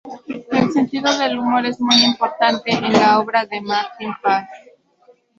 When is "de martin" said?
3.45-4.09